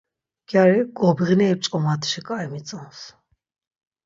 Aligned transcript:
Gyari, 0.49 0.79
gobğineri 0.97 1.55
p̆ç̆k̆omatşi 1.59 2.19
k̆ai 2.27 2.47
mitzons. 2.51 2.99